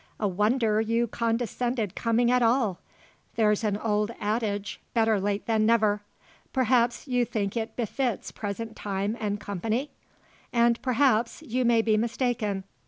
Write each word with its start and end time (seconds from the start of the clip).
A 0.19 0.27
wonder 0.27 0.81
you 0.81 1.05
condescended 1.05 1.93
coming 1.93 2.31
at 2.31 2.41
all! 2.41 2.79
There's 3.35 3.63
an 3.63 3.77
old 3.77 4.09
adage 4.19 4.79
`Better 4.95 5.21
late 5.21 5.45
than 5.45 5.63
never.' 5.67 6.01
Perhaps, 6.51 7.07
you 7.07 7.23
think 7.23 7.55
it 7.55 7.75
befits 7.75 8.31
present 8.31 8.75
time 8.75 9.15
and 9.19 9.39
company? 9.39 9.91
And, 10.51 10.81
perhaps, 10.81 11.43
you 11.43 11.65
may 11.65 11.83
be 11.83 11.97
mistaken. 11.97 12.63